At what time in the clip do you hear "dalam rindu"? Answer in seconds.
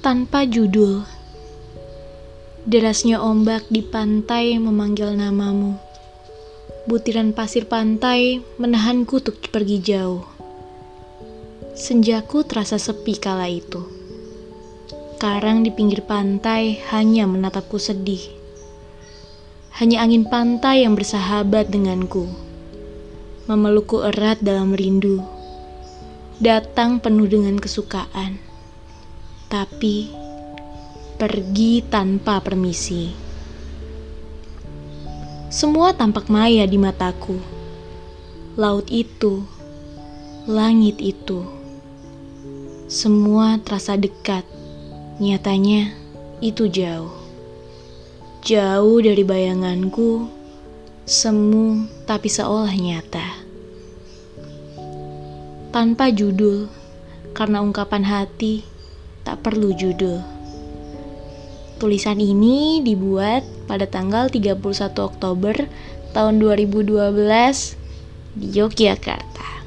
24.40-25.20